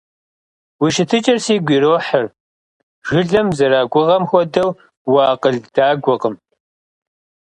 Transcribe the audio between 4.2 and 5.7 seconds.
хуэдэу уакъыл